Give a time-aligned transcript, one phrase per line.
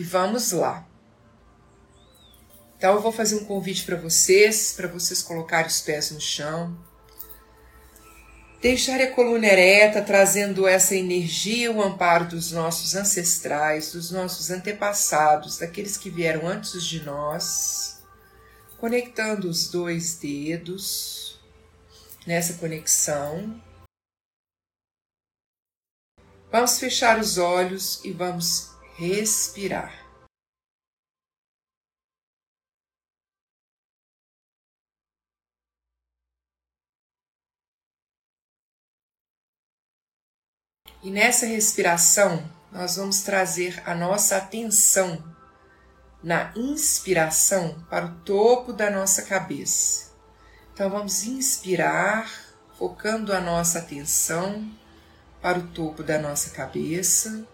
[0.00, 0.88] E vamos lá.
[2.74, 6.74] Então eu vou fazer um convite para vocês, para vocês colocarem os pés no chão.
[8.62, 15.58] Deixar a coluna ereta, trazendo essa energia, o amparo dos nossos ancestrais, dos nossos antepassados,
[15.58, 18.02] daqueles que vieram antes de nós.
[18.78, 21.38] Conectando os dois dedos
[22.26, 23.62] nessa conexão.
[26.50, 28.69] Vamos fechar os olhos e vamos
[29.00, 29.94] respirar.
[41.02, 45.24] E nessa respiração, nós vamos trazer a nossa atenção
[46.22, 50.12] na inspiração para o topo da nossa cabeça.
[50.74, 52.30] Então vamos inspirar,
[52.76, 54.70] focando a nossa atenção
[55.40, 57.48] para o topo da nossa cabeça.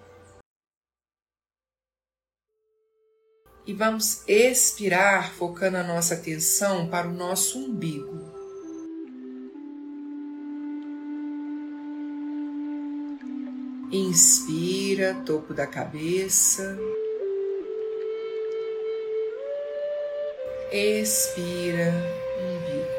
[3.66, 8.16] E vamos expirar, focando a nossa atenção para o nosso umbigo.
[13.90, 16.78] Inspira, topo da cabeça.
[20.70, 21.92] Expira,
[22.38, 22.96] umbigo.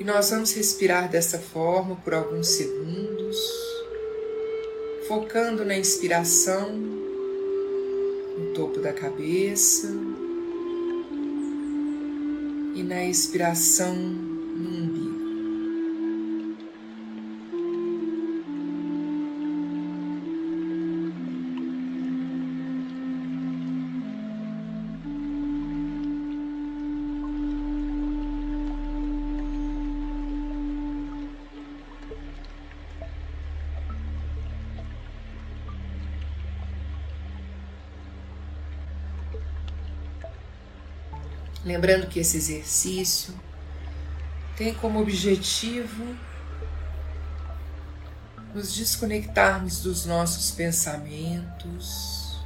[0.00, 3.36] E nós vamos respirar dessa forma por alguns segundos,
[5.08, 6.70] focando na inspiração
[8.36, 9.88] no topo da cabeça
[12.74, 13.96] e na expiração
[41.78, 43.32] Lembrando que esse exercício
[44.56, 46.16] tem como objetivo
[48.52, 52.36] nos desconectarmos dos nossos pensamentos,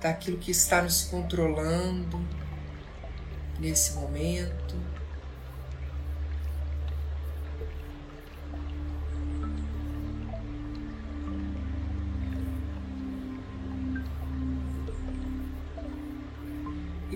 [0.00, 2.24] daquilo que está nos controlando
[3.58, 4.76] nesse momento.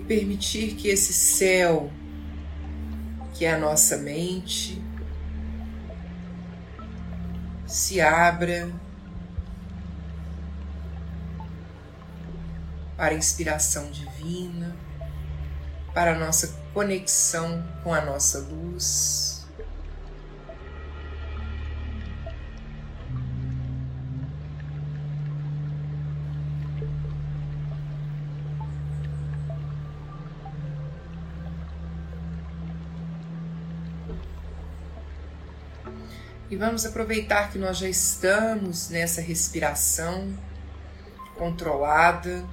[0.07, 1.91] Permitir que esse céu,
[3.33, 4.81] que é a nossa mente,
[7.65, 8.71] se abra
[12.95, 14.75] para a inspiração divina,
[15.93, 19.36] para a nossa conexão com a nossa luz.
[36.57, 40.35] E vamos aproveitar que nós já estamos nessa respiração
[41.35, 42.43] controlada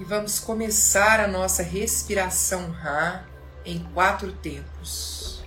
[0.00, 3.24] e vamos começar a nossa respiração Ra
[3.64, 5.44] em quatro tempos.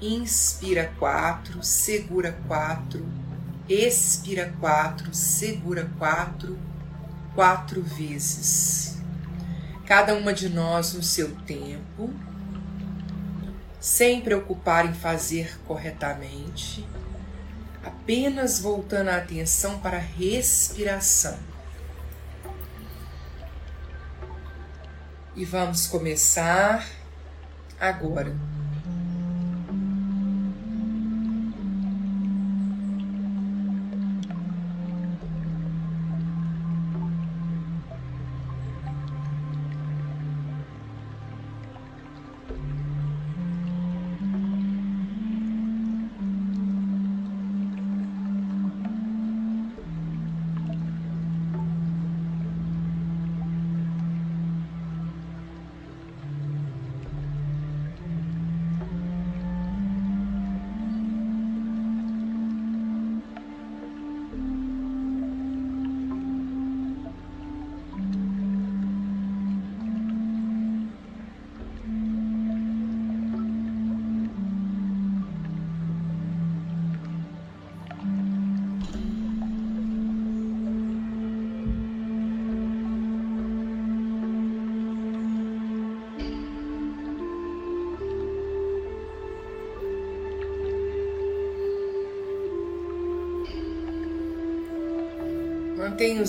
[0.00, 3.06] Inspira quatro, segura quatro,
[3.68, 6.58] expira quatro, segura quatro,
[7.34, 8.96] quatro vezes.
[9.84, 12.10] Cada uma de nós no seu tempo
[13.80, 16.86] sem preocupar em fazer corretamente,
[17.82, 21.38] apenas voltando a atenção para a respiração.
[25.34, 26.86] E vamos começar
[27.80, 28.49] agora.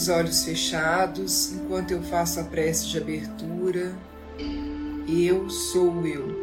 [0.01, 3.94] Os olhos fechados enquanto eu faço a prece de abertura.
[5.07, 6.42] Eu sou eu.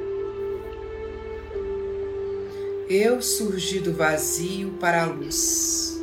[2.88, 6.00] Eu surgi do vazio para a luz.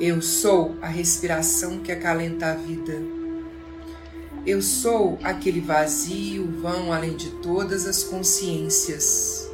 [0.00, 3.02] Eu sou a respiração que acalenta a vida.
[4.46, 9.46] Eu sou aquele vazio vão além de todas as consciências.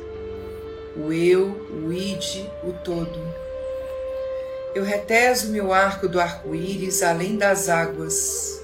[0.97, 1.49] O eu,
[1.85, 3.50] o id, o todo.
[4.73, 8.63] Eu reteso meu arco do arco-íris além das águas,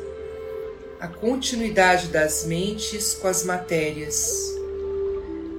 [1.00, 4.54] a continuidade das mentes com as matérias.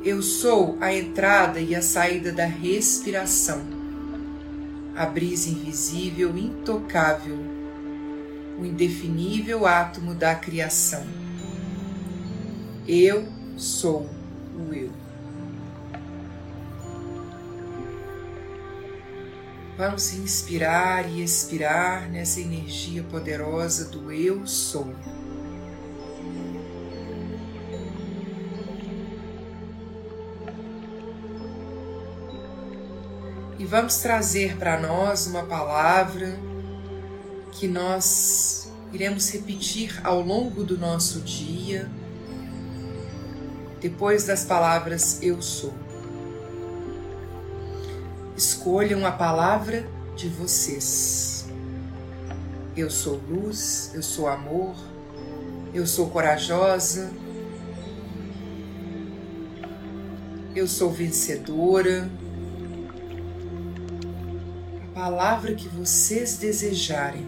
[0.06, 3.62] Eu sou a entrada e a saída da respiração,
[4.96, 7.38] a brisa invisível, intocável,
[8.58, 11.06] o indefinível átomo da criação.
[12.88, 13.28] Eu
[13.58, 14.10] sou
[14.58, 15.06] o eu.
[19.78, 24.92] Vamos inspirar e expirar nessa energia poderosa do Eu Sou.
[33.60, 36.40] E vamos trazer para nós uma palavra
[37.52, 41.88] que nós iremos repetir ao longo do nosso dia,
[43.80, 45.87] depois das palavras Eu Sou.
[48.38, 49.84] Escolham a palavra
[50.16, 51.48] de vocês.
[52.75, 54.75] Eu sou luz, eu sou amor,
[55.74, 57.12] eu sou corajosa,
[60.56, 62.07] eu sou vencedora.
[64.83, 67.25] A palavra que vocês desejarem,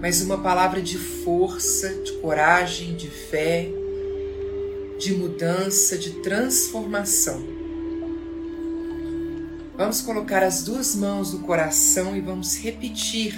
[0.00, 3.68] mas uma palavra de força, de coragem, de fé,
[4.98, 7.63] de mudança, de transformação
[9.76, 13.34] Vamos colocar as duas mãos no coração e vamos repetir: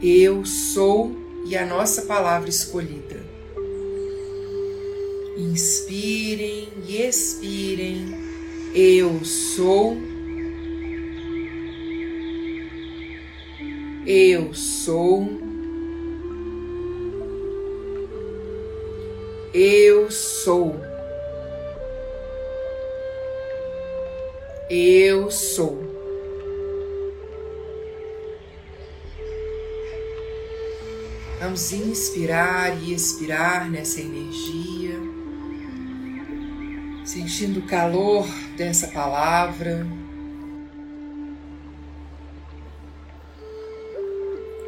[0.00, 1.14] Eu sou
[1.46, 3.22] e a nossa palavra escolhida.
[5.36, 8.06] Inspirem e expirem.
[8.74, 9.98] Eu sou.
[14.06, 15.28] Eu sou.
[19.52, 20.97] Eu sou.
[24.70, 25.82] Eu sou.
[31.40, 34.94] Vamos inspirar e expirar nessa energia,
[37.02, 38.26] sentindo o calor
[38.58, 39.86] dessa palavra.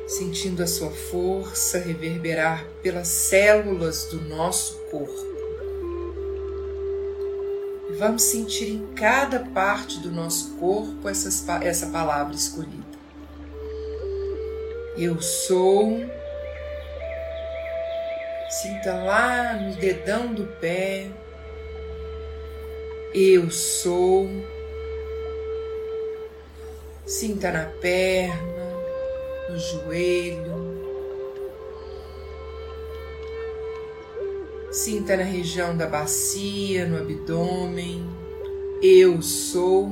[0.06, 5.29] Sentindo a sua força reverberar pelas células do nosso corpo.
[8.00, 12.98] Vamos sentir em cada parte do nosso corpo essas, essa palavra escolhida.
[14.96, 15.98] Eu sou.
[18.48, 21.08] Sinta lá no dedão do pé.
[23.14, 24.30] Eu sou.
[27.04, 28.64] Sinta na perna,
[29.50, 30.69] no joelho,
[34.82, 38.02] Sinta na região da bacia, no abdômen.
[38.82, 39.90] Eu sou.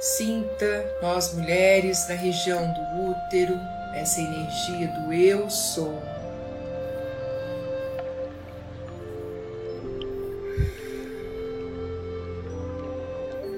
[0.00, 3.54] Sinta nós mulheres na região do útero.
[3.94, 6.02] essa energia do eu sou.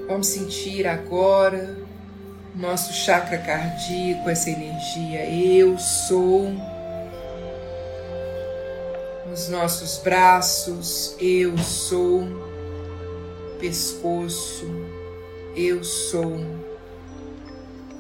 [0.07, 1.86] Vamos sentir agora
[2.57, 6.51] nosso chakra cardíaco, essa energia eu sou.
[9.31, 12.25] Os nossos braços, eu sou.
[13.61, 14.67] Pescoço,
[15.55, 16.41] eu sou.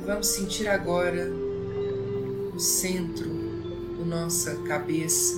[0.04, 1.30] Vamos sentir agora
[2.54, 3.28] o centro
[3.98, 5.34] da nossa cabeça.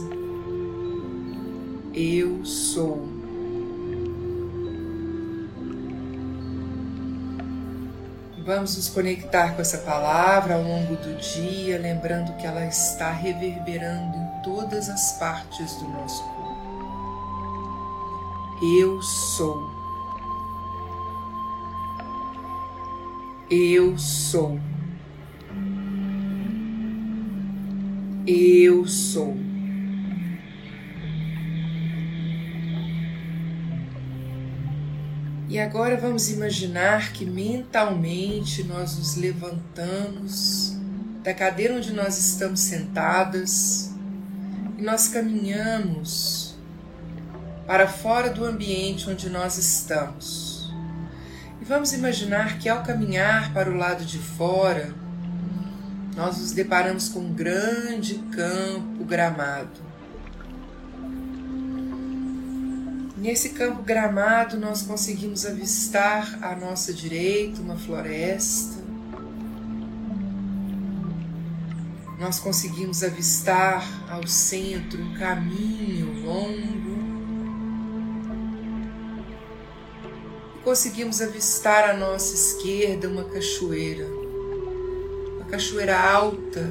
[1.93, 3.18] Eu sou.
[8.49, 14.17] Vamos nos conectar com essa palavra ao longo do dia, lembrando que ela está reverberando
[14.17, 16.57] em todas as partes do nosso corpo.
[18.63, 19.71] Eu sou.
[23.51, 24.59] Eu sou.
[28.27, 29.48] Eu sou.
[35.49, 40.77] E agora vamos imaginar que mentalmente nós nos levantamos
[41.23, 43.91] da cadeira onde nós estamos sentadas
[44.77, 46.55] e nós caminhamos
[47.67, 50.71] para fora do ambiente onde nós estamos.
[51.63, 54.95] E vamos imaginar que ao caminhar para o lado de fora,
[56.15, 59.88] nós nos deparamos com um grande campo gramado.
[63.21, 68.81] Nesse campo gramado, nós conseguimos avistar à nossa direita uma floresta.
[72.17, 76.99] Nós conseguimos avistar ao centro um caminho longo.
[80.63, 84.07] Conseguimos avistar à nossa esquerda uma cachoeira,
[85.35, 86.71] uma cachoeira alta,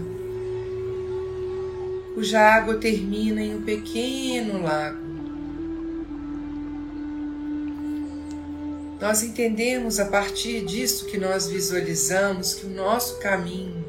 [2.14, 5.07] cuja água termina em um pequeno lago.
[9.00, 13.86] Nós entendemos a partir disso que nós visualizamos que o nosso caminho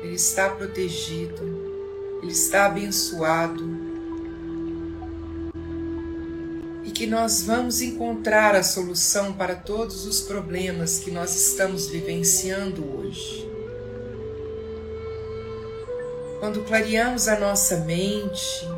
[0.00, 1.42] ele está protegido,
[2.22, 3.64] ele está abençoado
[6.84, 12.84] e que nós vamos encontrar a solução para todos os problemas que nós estamos vivenciando
[12.96, 13.50] hoje.
[16.38, 18.68] Quando clareamos a nossa mente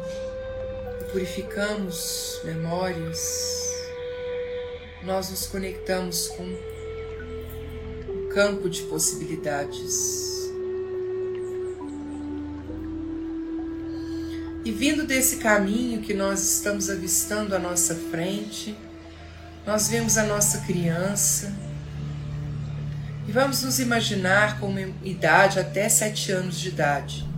[1.01, 3.64] e purificamos memórias,
[5.05, 10.35] nós nos conectamos com um campo de possibilidades.
[14.65, 18.75] E vindo desse caminho que nós estamos avistando à nossa frente,
[19.67, 21.55] nós vemos a nossa criança
[23.29, 27.29] e vamos nos imaginar com uma idade até sete anos de idade.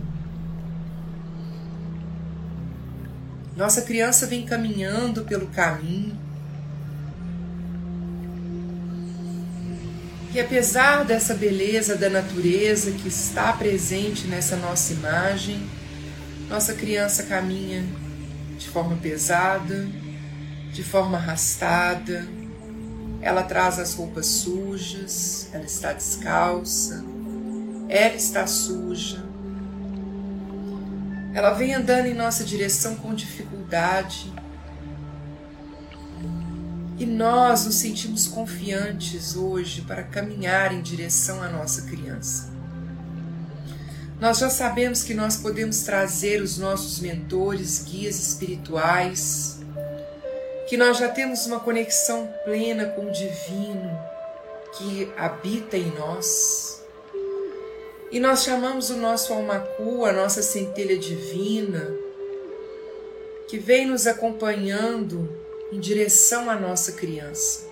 [3.57, 6.27] Nossa criança vem caminhando pelo caminho
[10.37, 15.67] que apesar dessa beleza da natureza que está presente nessa nossa imagem,
[16.47, 17.83] nossa criança caminha
[18.55, 19.87] de forma pesada,
[20.71, 22.27] de forma arrastada,
[23.19, 27.03] ela traz as roupas sujas, ela está descalça,
[27.89, 29.25] ela está suja.
[31.33, 34.31] Ela vem andando em nossa direção com dificuldade,
[36.97, 42.49] e nós nos sentimos confiantes hoje para caminhar em direção à nossa criança.
[44.19, 49.59] Nós já sabemos que nós podemos trazer os nossos mentores, guias espirituais,
[50.67, 53.99] que nós já temos uma conexão plena com o divino
[54.75, 56.83] que habita em nós.
[58.11, 61.93] E nós chamamos o nosso almacu, a nossa centelha divina,
[63.47, 65.29] que vem nos acompanhando
[65.71, 67.67] em direção à nossa criança.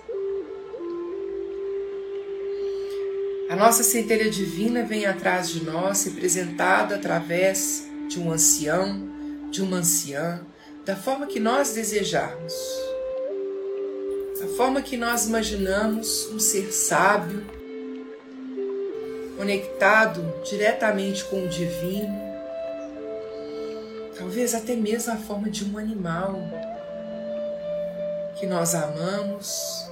[3.48, 9.08] A nossa centelha divina vem atrás de nós, representada através de um ancião,
[9.50, 10.40] de uma anciã,
[10.84, 12.54] da forma que nós desejarmos.
[14.40, 17.44] Da forma que nós imaginamos um ser sábio,
[19.36, 22.26] conectado diretamente com o divino,
[24.18, 26.36] talvez até mesmo a forma de um animal,
[28.38, 29.86] que nós amamos,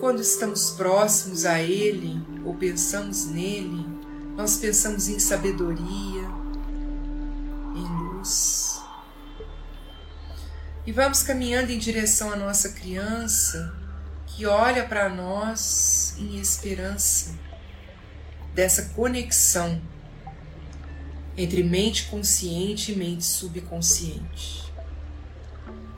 [0.00, 3.86] quando estamos próximos a Ele ou pensamos nele,
[4.34, 6.22] nós pensamos em sabedoria,
[7.74, 8.80] em luz.
[10.86, 13.76] E vamos caminhando em direção à nossa criança
[14.26, 17.34] que olha para nós em esperança,
[18.54, 19.82] dessa conexão
[21.36, 24.67] entre mente consciente e mente subconsciente.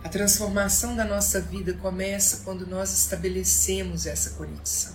[0.02, 4.95] A transformação da nossa vida começa quando nós estabelecemos essa conexão.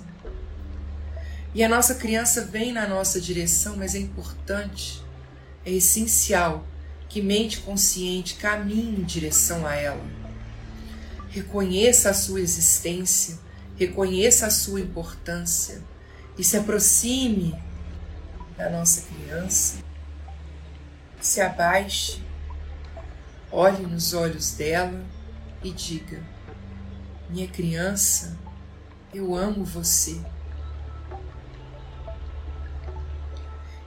[1.54, 5.02] E a nossa criança vem na nossa direção, mas é importante,
[5.64, 6.66] é essencial
[7.08, 10.04] que mente consciente caminhe em direção a ela.
[11.30, 13.38] Reconheça a sua existência,
[13.78, 15.82] reconheça a sua importância
[16.38, 17.56] e se aproxime
[18.58, 19.78] da nossa criança,
[21.22, 22.25] se abaixe,
[23.56, 25.02] olhe nos olhos dela
[25.64, 26.22] e diga:
[27.30, 28.38] Minha criança,
[29.14, 30.22] eu amo você.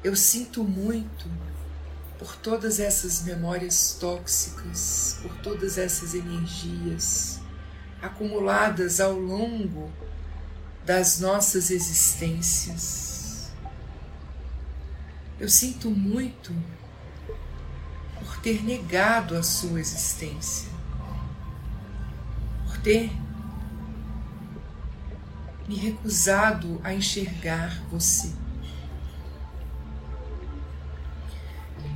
[0.03, 1.31] Eu sinto muito
[2.19, 7.41] por todas essas memórias tóxicas, por todas essas energias
[8.01, 9.93] acumuladas ao longo
[10.85, 13.51] das nossas existências.
[15.39, 16.53] Eu sinto muito
[18.38, 20.68] por ter negado a sua existência,
[22.66, 23.11] por ter
[25.66, 28.30] me recusado a enxergar você.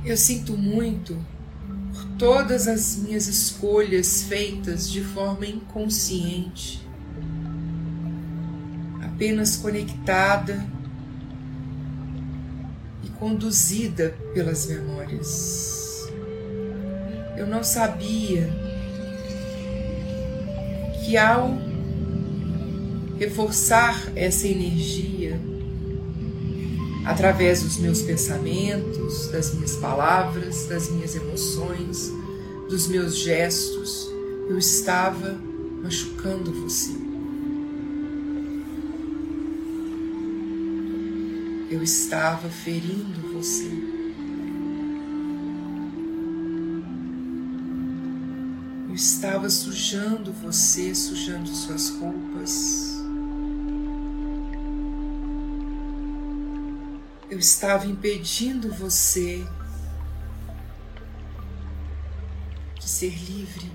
[0.03, 1.17] Eu sinto muito
[1.93, 6.85] por todas as minhas escolhas feitas de forma inconsciente,
[9.01, 10.67] apenas conectada
[13.01, 15.82] e conduzida pelas memórias.
[17.35, 18.49] Eu não sabia
[21.03, 21.57] que ao
[23.17, 25.39] reforçar essa energia,
[27.05, 32.11] através dos meus pensamentos, das minhas palavras, das minhas emoções,
[32.69, 34.09] dos meus gestos,
[34.49, 35.39] eu estava
[35.81, 36.91] machucando você.
[41.69, 43.82] Eu estava ferindo você.
[48.93, 52.93] Eu estava sujando você, sujando suas roupas.
[57.27, 59.43] eu estava impedindo você
[62.79, 63.71] de ser livre,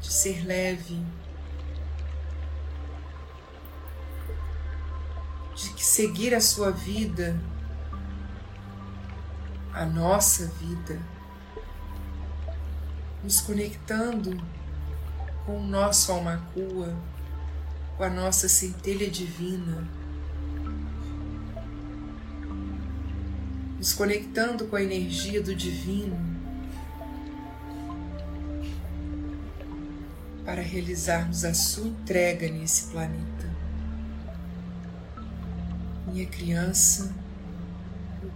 [0.00, 1.00] de ser leve,
[5.54, 7.40] de seguir a sua vida,
[9.80, 11.00] a nossa vida,
[13.24, 14.38] nos conectando
[15.46, 16.94] com o nosso alma-cua
[17.96, 19.88] com a nossa centelha divina,
[23.78, 26.18] nos conectando com a energia do divino
[30.44, 33.50] para realizarmos a sua entrega nesse planeta.
[36.06, 37.14] Minha criança,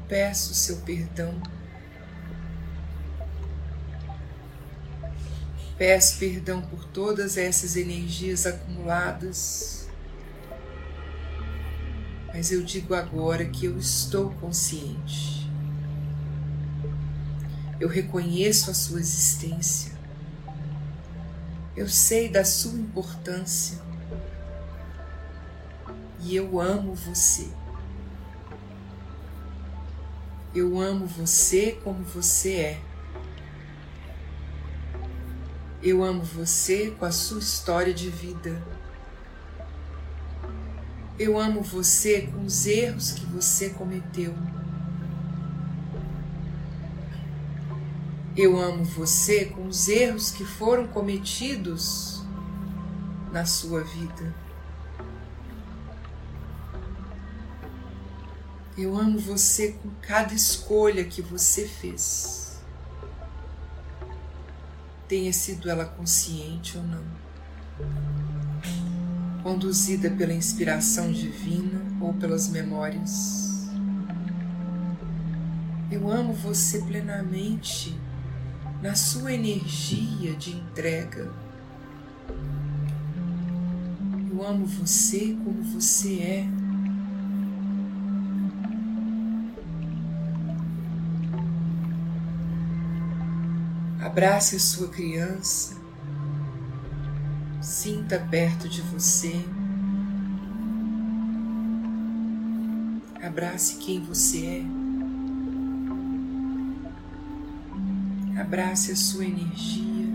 [0.09, 1.41] peço seu perdão
[5.77, 9.89] Peço perdão por todas essas energias acumuladas,
[12.29, 15.51] mas eu digo agora que eu estou consciente.
[17.81, 19.93] Eu reconheço a sua existência.
[21.77, 23.79] Eu sei da sua importância.
[26.21, 27.49] E eu amo você.
[30.55, 32.81] Eu amo você como você é.
[35.83, 38.63] Eu amo você com a sua história de vida.
[41.19, 44.33] Eu amo você com os erros que você cometeu.
[48.37, 52.23] Eu amo você com os erros que foram cometidos
[53.33, 54.44] na sua vida.
[58.77, 62.45] Eu amo você com cada escolha que você fez
[65.09, 67.05] tenha sido ela consciente ou não,
[69.43, 73.69] conduzida pela inspiração divina ou pelas memórias.
[75.91, 77.97] Eu amo você plenamente
[78.83, 81.33] na sua energia de entrega.
[84.31, 86.64] Eu amo você como você é.
[94.15, 95.75] Abrace a sua criança,
[97.61, 99.45] sinta perto de você,
[103.21, 104.65] abrace quem você
[108.37, 110.07] é, abrace a sua energia,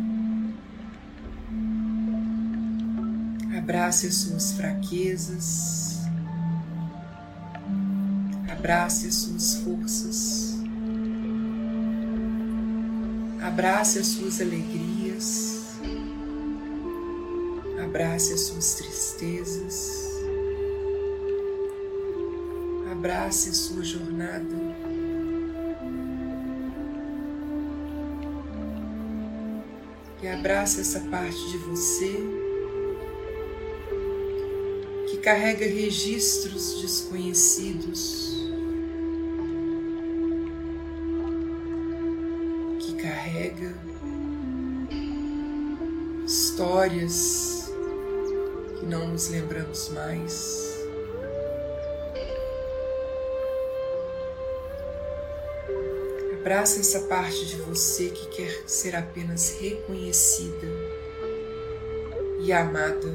[3.57, 5.99] Abrace as suas fraquezas,
[8.49, 10.48] abrace as suas forças,
[13.49, 15.79] abrace as suas alegrias,
[17.83, 20.07] abrace as suas tristezas,
[22.91, 24.55] abrace a sua jornada.
[30.21, 32.49] E abrace essa parte de você
[35.21, 38.28] carrega registros desconhecidos,
[46.79, 47.73] histórias
[48.79, 50.79] que não nos lembramos mais.
[56.39, 60.69] Abraça essa parte de você que quer ser apenas reconhecida
[62.39, 63.13] e amada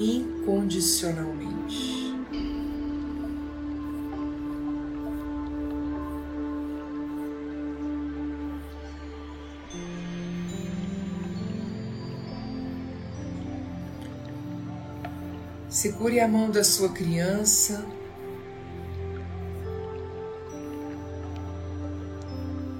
[0.00, 2.02] incondicionalmente.
[15.82, 17.84] Segure a mão da sua criança.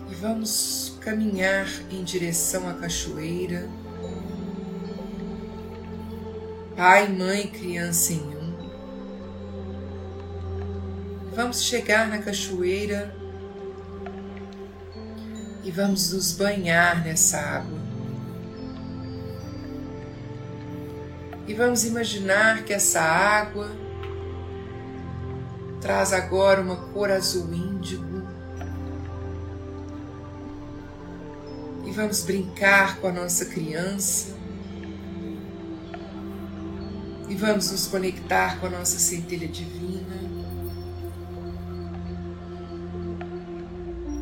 [0.08, 3.68] E vamos caminhar em direção à cachoeira.
[6.76, 8.70] Pai, mãe, criança em um.
[11.34, 13.16] Vamos chegar na cachoeira
[15.64, 17.81] e vamos nos banhar nessa água.
[21.52, 23.70] E vamos imaginar que essa água
[25.82, 28.26] traz agora uma cor azul índigo.
[31.84, 34.34] E vamos brincar com a nossa criança
[37.28, 40.16] e vamos nos conectar com a nossa centelha divina.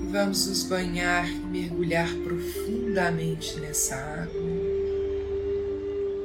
[0.03, 4.40] E vamos nos banhar e mergulhar profundamente nessa água,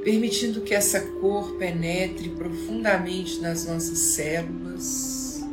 [0.06, 5.44] permitindo que essa cor penetre profundamente nas nossas células,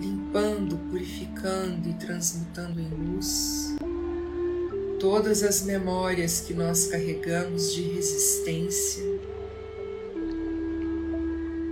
[0.00, 3.74] limpando, purificando e transmutando em luz
[5.00, 9.02] todas as memórias que nós carregamos de resistência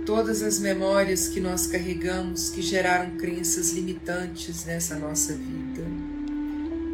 [0.07, 5.83] todas as memórias que nós carregamos que geraram crenças limitantes nessa nossa vida.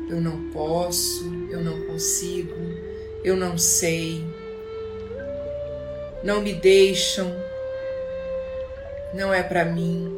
[0.10, 2.56] Eu não posso, eu não consigo,
[3.24, 4.26] eu não sei,
[6.24, 7.36] não me deixam,
[9.14, 10.18] não é para mim.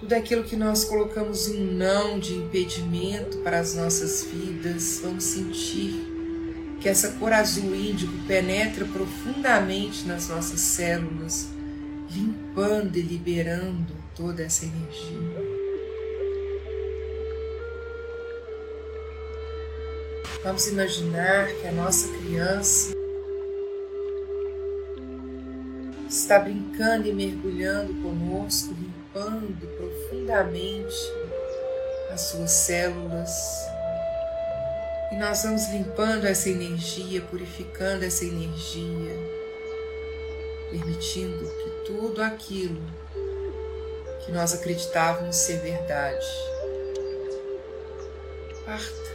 [0.00, 6.06] Tudo aquilo que nós colocamos um não de impedimento para as nossas vidas, vamos sentir
[6.80, 11.48] que essa cor azul índigo penetra profundamente nas nossas células,
[12.10, 15.58] limpando e liberando toda essa energia.
[20.42, 22.97] Vamos imaginar que a nossa criança
[26.08, 30.96] está brincando e mergulhando conosco, limpando profundamente
[32.12, 33.30] as suas células,
[35.12, 39.16] e nós vamos limpando essa energia, purificando essa energia,
[40.70, 42.80] permitindo que tudo aquilo
[44.24, 46.26] que nós acreditávamos ser verdade
[48.68, 49.10] parta,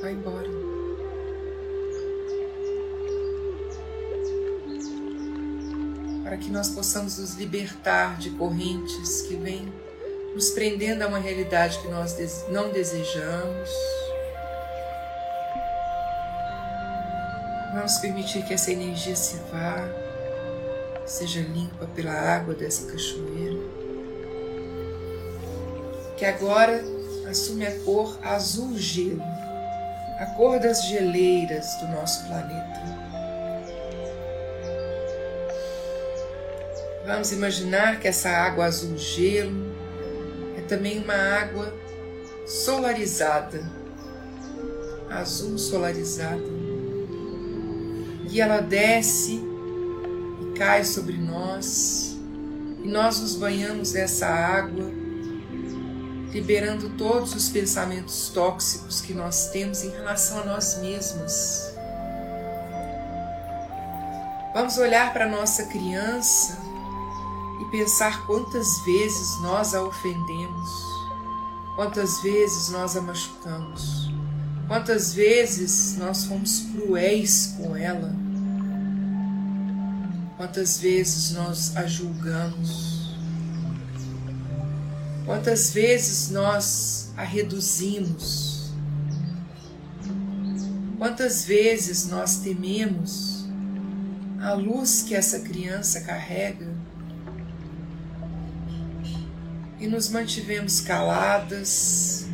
[0.00, 0.69] vá embora.
[6.30, 9.68] Para que nós possamos nos libertar de correntes que vêm
[10.32, 12.14] nos prendendo a uma realidade que nós
[12.50, 13.68] não desejamos
[17.74, 19.88] Vamos permitir que essa energia se vá,
[21.04, 23.58] seja limpa pela água dessa cachoeira.
[26.16, 26.80] Que agora
[27.28, 29.22] assume a cor azul gelo,
[30.18, 32.99] a cor das geleiras do nosso planeta.
[37.10, 39.74] Vamos imaginar que essa água azul gelo
[40.56, 41.74] é também uma água
[42.46, 43.68] solarizada,
[45.10, 46.40] azul solarizada.
[48.30, 49.42] E ela desce
[50.40, 52.16] e cai sobre nós,
[52.80, 54.88] e nós nos banhamos dessa água,
[56.32, 61.72] liberando todos os pensamentos tóxicos que nós temos em relação a nós mesmos.
[64.54, 66.69] Vamos olhar para nossa criança
[67.70, 70.84] pensar quantas vezes nós a ofendemos,
[71.76, 74.10] quantas vezes nós a machucamos,
[74.70, 78.14] Quantas vezes nós fomos cruéis com ela?
[80.36, 83.16] Quantas vezes nós a julgamos?
[85.26, 88.70] Quantas vezes nós a reduzimos?
[90.98, 93.48] Quantas vezes nós tememos
[94.40, 96.72] a luz que essa criança carrega
[99.80, 102.26] e nos mantivemos caladas,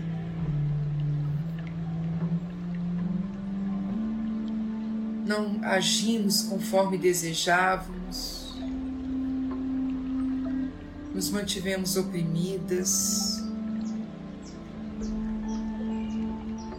[5.24, 8.52] não agimos conforme desejávamos,
[11.14, 13.44] nos mantivemos oprimidas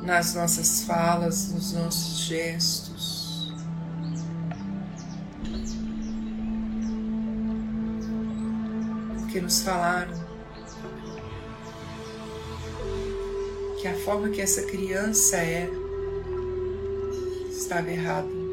[0.04, 3.54] nas nossas falas, nos nossos gestos.
[9.18, 10.27] Porque nos falaram
[13.88, 15.72] a forma que essa criança era
[17.50, 18.48] estava errada.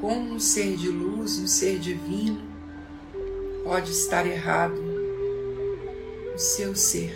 [0.00, 2.40] como um ser de luz, um ser divino,
[3.64, 4.80] pode estar errado
[6.34, 7.14] o seu ser.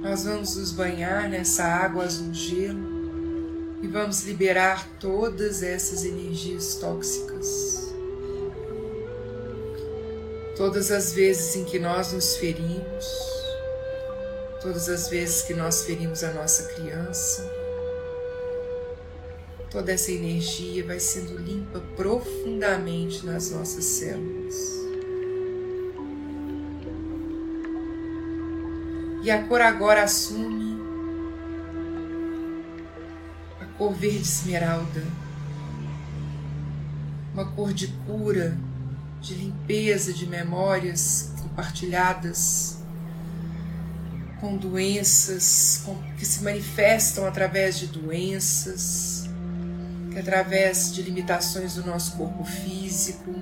[0.00, 2.95] Nós vamos nos banhar nessa água azul gelo
[3.82, 7.94] e vamos liberar todas essas energias tóxicas.
[10.56, 13.06] Todas as vezes em que nós nos ferimos,
[14.62, 17.50] todas as vezes que nós ferimos a nossa criança,
[19.70, 24.54] toda essa energia vai sendo limpa profundamente nas nossas células.
[29.22, 30.75] E a cor agora assume
[33.78, 35.04] cor verde esmeralda,
[37.32, 38.56] uma cor de cura,
[39.20, 42.76] de limpeza, de memórias compartilhadas
[44.40, 49.28] com doenças com, que se manifestam através de doenças,
[50.12, 53.34] que através de limitações do nosso corpo físico.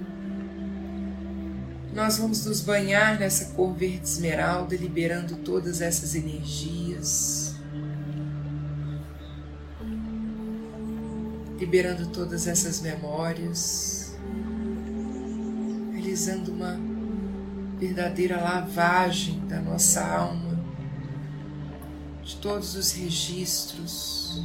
[1.92, 7.43] Nós vamos nos banhar nessa cor verde esmeralda, liberando todas essas energias,
[11.64, 14.14] liberando todas essas memórias,
[15.94, 16.78] realizando uma
[17.78, 20.62] verdadeira lavagem da nossa alma
[22.22, 24.44] de todos os registros,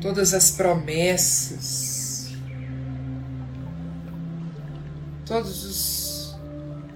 [0.00, 2.30] todas as promessas,
[5.26, 6.36] todos os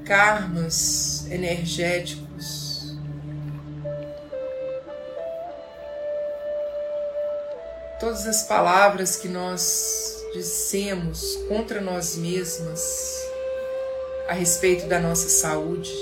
[0.06, 2.29] karmas energéticos.
[8.00, 13.20] Todas as palavras que nós dissemos contra nós mesmas
[14.26, 15.92] a respeito da nossa saúde,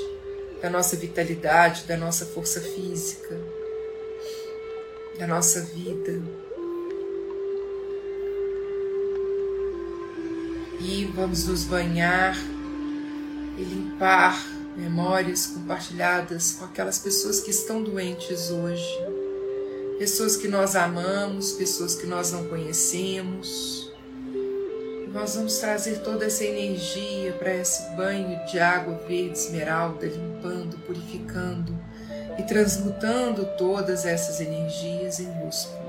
[0.62, 3.36] da nossa vitalidade, da nossa força física,
[5.18, 6.22] da nossa vida.
[10.80, 12.36] E vamos nos banhar
[13.56, 14.40] e limpar
[14.76, 18.86] memórias compartilhadas com aquelas pessoas que estão doentes hoje,
[19.98, 23.88] pessoas que nós amamos, pessoas que nós não conhecemos
[25.12, 31.76] nós vamos trazer toda essa energia para esse banho de água verde esmeralda, limpando, purificando
[32.38, 35.88] e transmutando todas essas energias em luz pura.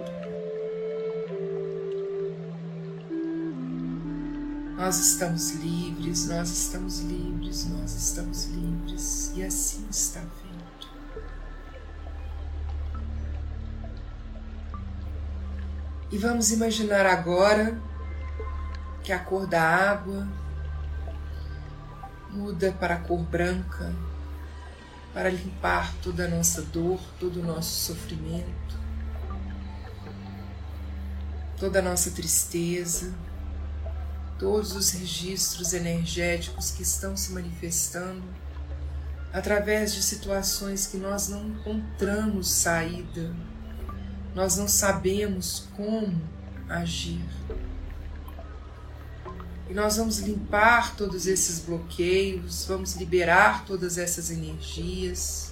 [4.78, 10.49] Nós estamos livres, nós estamos livres, nós estamos livres e assim está vendo.
[16.12, 17.80] E vamos imaginar agora
[19.04, 20.28] que a cor da água
[22.32, 23.94] muda para a cor branca,
[25.14, 28.76] para limpar toda a nossa dor, todo o nosso sofrimento,
[31.60, 33.14] toda a nossa tristeza,
[34.40, 38.24] todos os registros energéticos que estão se manifestando
[39.32, 43.32] através de situações que nós não encontramos saída,
[44.40, 46.18] nós não sabemos como
[46.70, 47.20] agir.
[49.70, 55.52] E nós vamos limpar todos esses bloqueios, vamos liberar todas essas energias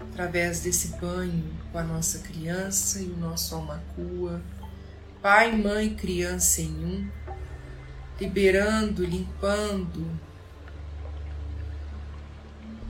[0.00, 4.42] através desse banho com a nossa criança e o nosso almacua,
[5.22, 7.08] pai, mãe, criança em um,
[8.20, 10.10] liberando, limpando,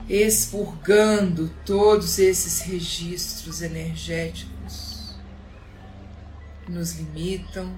[0.09, 4.56] expurgando todos esses registros energéticos
[6.67, 7.75] nos limitam,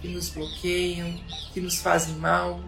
[0.00, 1.18] que nos bloqueiam,
[1.52, 2.60] que nos fazem mal,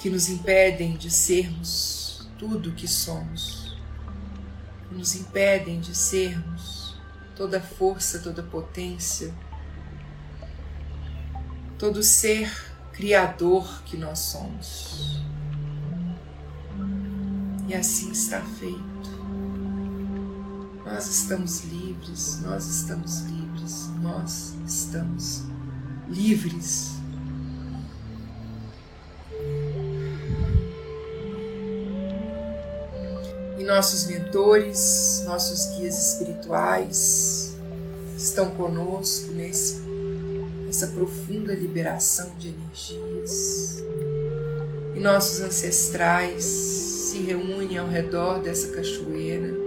[0.00, 3.76] que nos impedem de sermos tudo o que somos,
[4.88, 6.96] que nos impedem de sermos
[7.34, 9.34] toda força, toda potência,
[11.78, 12.52] todo ser
[12.92, 15.22] criador que nós somos.
[17.68, 18.78] E assim está feito.
[20.84, 21.77] Nós estamos livres,
[22.42, 25.42] nós estamos livres, nós estamos
[26.08, 26.92] livres.
[33.58, 37.56] E nossos mentores, nossos guias espirituais
[38.16, 39.80] estão conosco nesse,
[40.64, 43.84] nessa profunda liberação de energias.
[44.94, 49.57] E nossos ancestrais se reúnem ao redor dessa cachoeira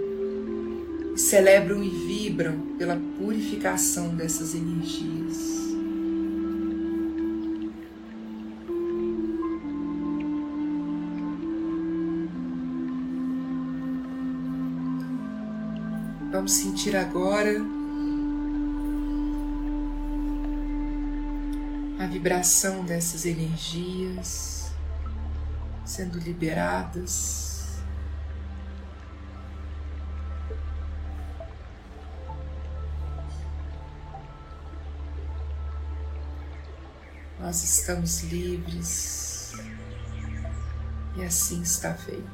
[1.16, 5.52] celebram e vibram pela purificação dessas energias.
[16.30, 17.60] Vamos sentir agora
[21.98, 24.72] a vibração dessas energias
[25.84, 27.51] sendo liberadas.
[37.52, 39.52] Nós estamos livres
[41.14, 42.24] e assim está feito.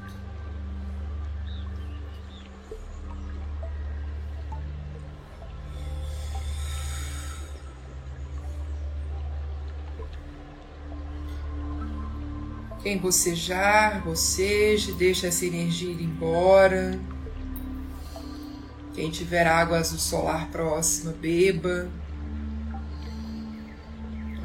[12.81, 16.97] Quem bocejar, boceje, deixa essa energia ir embora.
[18.95, 21.91] Quem tiver água azul solar próxima, beba.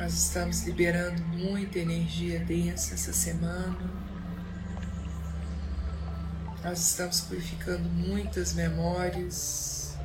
[0.03, 3.89] Nós estamos liberando muita energia densa essa semana.
[6.61, 9.97] Nós estamos purificando muitas memórias.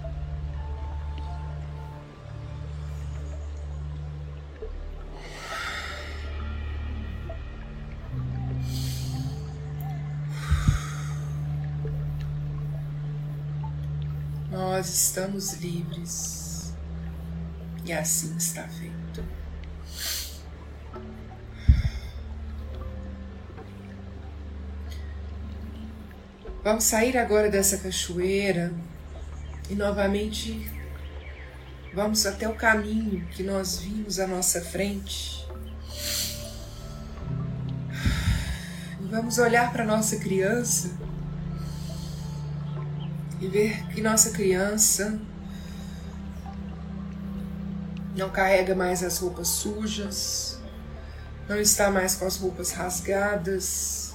[14.48, 16.72] Nós estamos livres
[17.84, 18.97] e assim está feito.
[26.68, 28.70] Vamos sair agora dessa cachoeira
[29.70, 30.70] e novamente
[31.94, 35.48] vamos até o caminho que nós vimos à nossa frente.
[39.00, 40.90] E vamos olhar para nossa criança
[43.40, 45.18] e ver que nossa criança
[48.14, 50.60] não carrega mais as roupas sujas,
[51.48, 54.07] não está mais com as roupas rasgadas,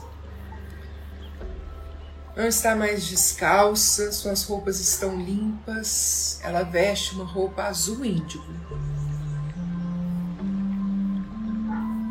[2.35, 8.43] não está mais descalça, suas roupas estão limpas, ela veste uma roupa azul índigo.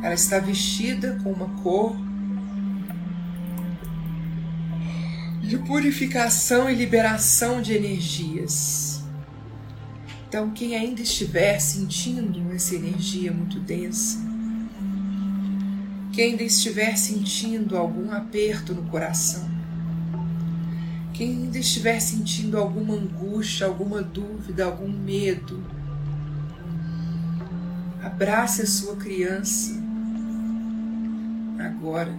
[0.02, 1.96] Ela está vestida com uma cor
[5.40, 9.02] de purificação e liberação de energias.
[10.28, 14.18] Então, quem ainda estiver sentindo essa energia muito densa,
[16.12, 19.51] quem ainda estiver sentindo algum aperto no coração,
[21.12, 25.62] quem ainda estiver sentindo alguma angústia, alguma dúvida, algum medo,
[28.02, 29.82] abrace a sua criança
[31.58, 32.14] agora.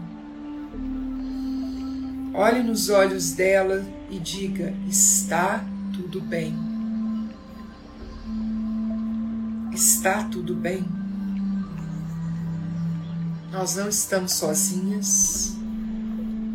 [2.33, 6.53] Olhe nos olhos dela e diga: está tudo bem.
[9.71, 10.85] Está tudo bem.
[13.51, 15.52] Nós não estamos sozinhas,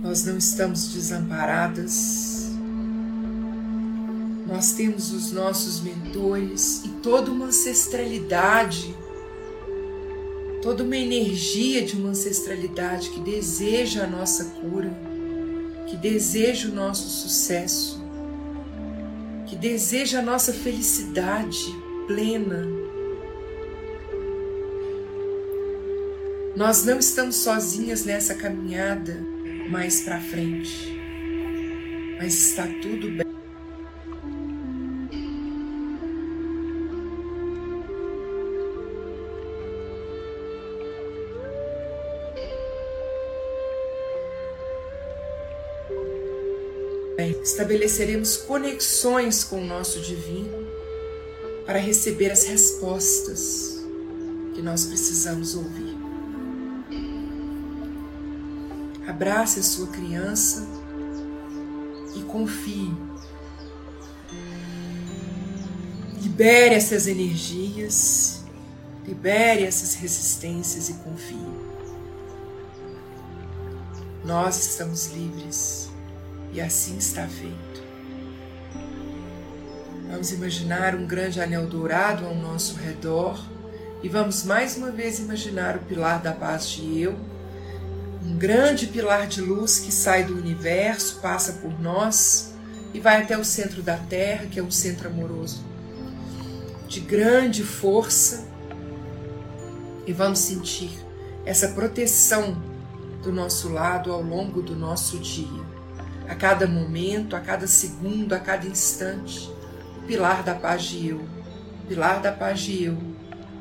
[0.09, 2.48] nós não estamos desamparadas
[4.46, 8.96] nós temos os nossos mentores e toda uma ancestralidade,
[10.62, 14.90] toda uma energia de uma ancestralidade que deseja a nossa cura,
[15.86, 18.02] que deseja o nosso sucesso,
[19.46, 21.66] que deseja a nossa felicidade
[22.06, 22.66] plena.
[26.56, 29.38] Nós não estamos sozinhas nessa caminhada
[29.68, 30.98] mais para frente,
[32.18, 33.28] mas está tudo bem.
[47.42, 50.66] estabeleceremos conexões com o nosso divino
[51.66, 53.76] para receber as respostas.
[54.54, 55.88] que nós precisamos ouvir.
[59.18, 60.64] Abrace a sua criança
[62.14, 62.94] e confie.
[66.22, 68.44] Libere essas energias,
[69.04, 71.50] libere essas resistências e confie.
[74.24, 75.90] Nós estamos livres
[76.52, 77.82] e assim está feito.
[80.08, 83.44] Vamos imaginar um grande anel dourado ao nosso redor
[84.00, 87.18] e vamos mais uma vez imaginar o pilar da paz de eu,
[88.39, 92.55] grande pilar de luz que sai do universo, passa por nós
[92.95, 95.64] e vai até o centro da Terra, que é um centro amoroso,
[96.86, 98.47] de grande força,
[100.07, 100.91] e vamos sentir
[101.45, 102.62] essa proteção
[103.22, 105.64] do nosso lado ao longo do nosso dia,
[106.28, 109.51] a cada momento, a cada segundo, a cada instante,
[109.99, 111.20] o pilar da paz de eu,
[111.89, 112.97] pilar da paz de eu,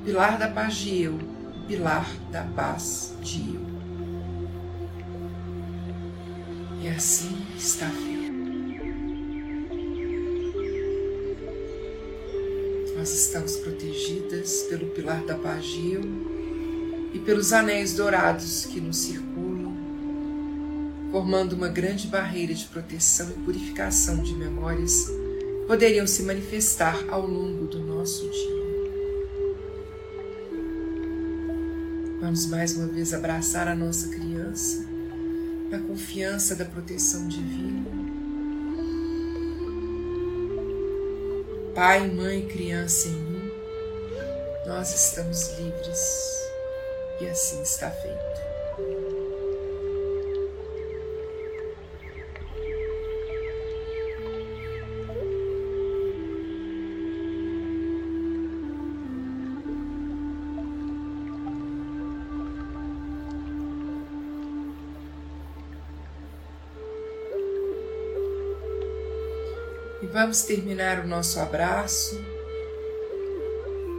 [0.05, 1.19] pilar da paz de eu,
[1.67, 3.66] pilar da paz de eu.
[6.97, 8.17] Assim está feito.
[12.97, 16.01] Nós estamos protegidas pelo pilar da eu
[17.13, 19.77] e pelos anéis dourados que nos circulam,
[21.11, 27.27] formando uma grande barreira de proteção e purificação de memórias que poderiam se manifestar ao
[27.27, 28.57] longo do nosso dia.
[32.19, 34.86] Vamos mais uma vez abraçar a nossa criança
[35.69, 37.85] na confiança da proteção divina.
[41.75, 43.51] Pai, mãe, criança em mim,
[44.65, 46.41] nós estamos livres
[47.21, 48.46] e assim está feito.
[70.17, 72.19] Vamos terminar o nosso abraço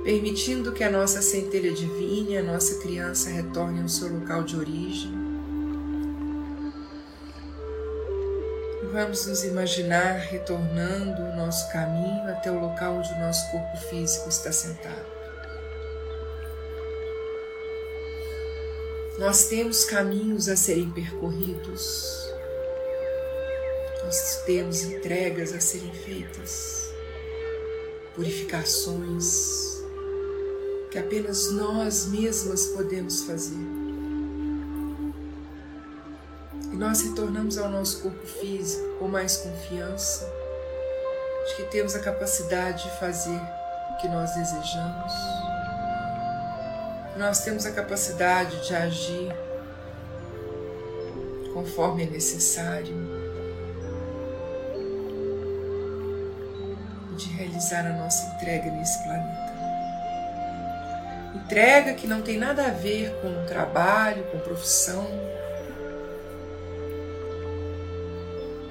[0.02, 5.12] permitindo que a nossa centelha divina, a nossa criança, retorne ao seu local de origem.
[8.90, 14.28] Vamos nos imaginar retornando o nosso caminho até o local onde o nosso corpo físico
[14.28, 15.06] está sentado.
[19.20, 22.27] Nós temos caminhos a serem percorridos,
[24.08, 26.90] nós temos entregas a serem feitas,
[28.14, 29.82] purificações,
[30.90, 33.66] que apenas nós mesmas podemos fazer.
[36.72, 40.26] E nós retornamos ao nosso corpo físico com mais confiança
[41.46, 43.38] de que temos a capacidade de fazer
[43.90, 45.12] o que nós desejamos.
[47.18, 49.36] Nós temos a capacidade de agir
[51.52, 52.94] conforme é necessário,
[57.18, 59.58] de realizar a nossa entrega nesse planeta.
[61.34, 65.06] Entrega que não tem nada a ver com trabalho, com profissão,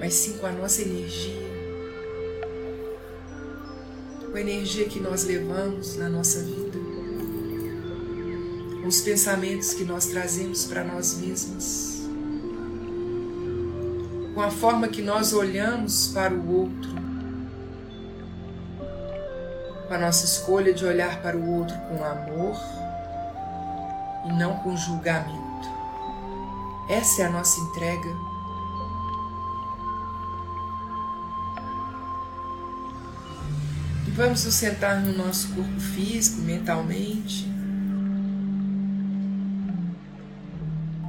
[0.00, 1.42] mas sim com a nossa energia,
[4.30, 6.78] com a energia que nós levamos na nossa vida,
[8.80, 12.02] com os pensamentos que nós trazemos para nós mesmos,
[14.34, 17.07] com a forma que nós olhamos para o outro
[19.88, 22.56] com a nossa escolha de olhar para o outro com amor
[24.26, 25.48] e não com julgamento.
[26.90, 28.08] Essa é a nossa entrega.
[34.06, 37.50] E vamos nos sentar no nosso corpo físico, mentalmente.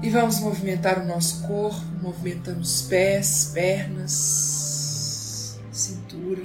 [0.01, 4.29] E vamos movimentar o nosso corpo, movimentando os pés, pernas,
[5.71, 6.43] cintura.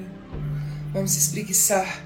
[0.93, 2.04] Vamos espreguiçar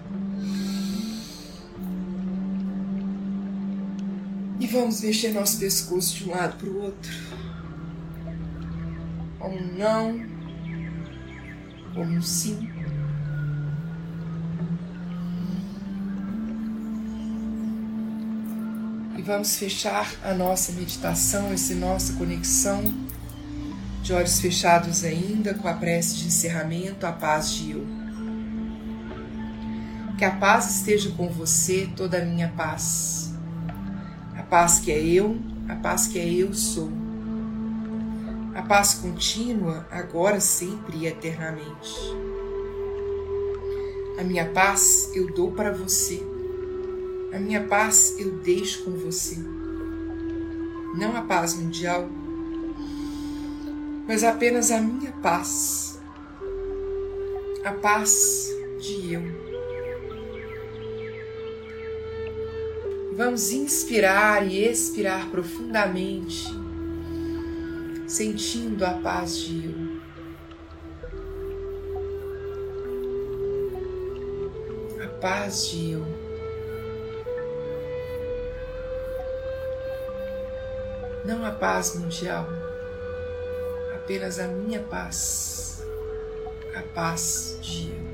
[4.78, 7.12] vamos mexer nosso pescoço de um lado para o outro.
[9.38, 10.24] Como um não,
[11.94, 12.70] como um sim.
[19.16, 22.84] E vamos fechar a nossa meditação, essa nossa conexão,
[24.02, 27.86] de olhos fechados ainda, com a prece de encerramento, a paz de eu.
[30.16, 33.27] Que a paz esteja com você, toda a minha paz
[34.48, 35.36] paz que é eu,
[35.68, 36.90] a paz que é eu sou.
[38.54, 41.94] A paz contínua, agora, sempre e eternamente.
[44.18, 46.22] A minha paz eu dou para você.
[47.32, 49.36] A minha paz eu deixo com você.
[50.96, 52.08] Não a paz mundial,
[54.08, 56.00] mas apenas a minha paz.
[57.64, 58.48] A paz
[58.80, 59.37] de eu.
[63.18, 66.46] Vamos inspirar e expirar profundamente,
[68.06, 70.00] sentindo a paz de eu.
[75.02, 76.06] A paz de eu.
[81.24, 82.46] Não a paz mundial,
[83.96, 85.84] apenas a minha paz,
[86.72, 88.07] a paz de eu.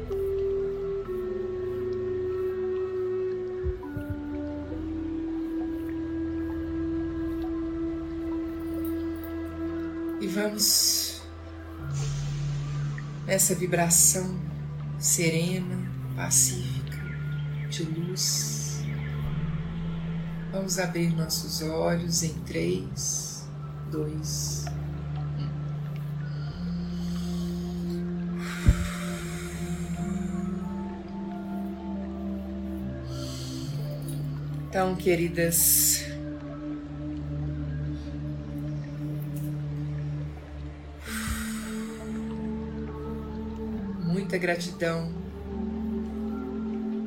[10.55, 11.20] E vamos
[13.26, 14.38] nessa vibração
[15.00, 16.96] serena, pacífica,
[17.68, 18.84] de luz.
[20.52, 23.48] Vamos abrir nossos olhos em três,
[23.90, 24.64] dois,
[25.38, 25.50] um.
[34.68, 36.03] Então, queridas
[44.35, 45.12] muita gratidão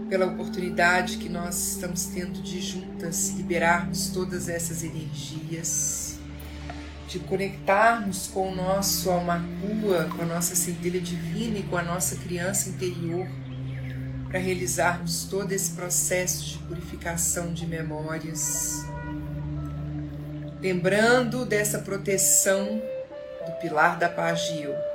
[0.09, 6.17] pela oportunidade que nós estamos tendo de juntas liberarmos todas essas energias,
[7.09, 11.83] de conectarmos com o nosso alma rua, com a nossa centelha divina e com a
[11.83, 13.27] nossa criança interior,
[14.29, 18.85] para realizarmos todo esse processo de purificação de memórias.
[20.61, 22.81] Lembrando dessa proteção
[23.45, 24.86] do pilar da paz de eu